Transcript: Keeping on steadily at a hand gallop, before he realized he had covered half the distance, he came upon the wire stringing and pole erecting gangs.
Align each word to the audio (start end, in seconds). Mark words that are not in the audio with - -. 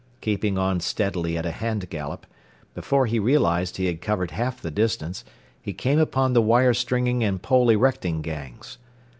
Keeping 0.19 0.57
on 0.57 0.79
steadily 0.79 1.37
at 1.37 1.45
a 1.45 1.51
hand 1.51 1.87
gallop, 1.91 2.25
before 2.73 3.05
he 3.05 3.19
realized 3.19 3.77
he 3.77 3.85
had 3.85 4.01
covered 4.01 4.31
half 4.31 4.59
the 4.59 4.71
distance, 4.71 5.23
he 5.61 5.73
came 5.73 5.99
upon 5.99 6.33
the 6.33 6.41
wire 6.41 6.73
stringing 6.73 7.23
and 7.23 7.39
pole 7.43 7.69
erecting 7.69 8.23
gangs. 8.23 8.79